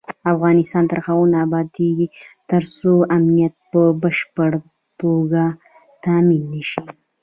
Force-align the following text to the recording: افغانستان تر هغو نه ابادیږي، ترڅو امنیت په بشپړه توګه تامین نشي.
افغانستان 0.33 0.83
تر 0.91 0.99
هغو 1.05 1.25
نه 1.33 1.37
ابادیږي، 1.45 2.07
ترڅو 2.49 2.93
امنیت 3.17 3.53
په 3.71 3.81
بشپړه 4.01 4.59
توګه 5.01 5.43
تامین 6.03 6.43
نشي. 6.53 6.81